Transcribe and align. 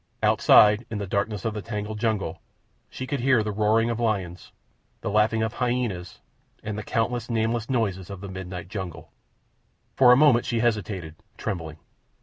Outside, 0.23 0.83
in 0.89 0.97
the 0.97 1.05
darkness 1.05 1.45
of 1.45 1.53
the 1.53 1.61
tangled 1.61 1.99
jungle, 1.99 2.41
she 2.89 3.05
could 3.05 3.19
hear 3.19 3.43
the 3.43 3.51
roaring 3.51 3.91
of 3.91 3.99
lions, 3.99 4.51
the 5.01 5.11
laughing 5.11 5.43
of 5.43 5.53
hyenas, 5.53 6.21
and 6.63 6.75
the 6.75 6.81
countless, 6.81 7.29
nameless 7.29 7.69
noises 7.69 8.09
of 8.09 8.19
the 8.19 8.27
midnight 8.27 8.67
jungle. 8.67 9.11
For 9.95 10.11
a 10.11 10.17
moment 10.17 10.45
she 10.47 10.59
hesitated, 10.59 11.17
trembling. 11.37 11.77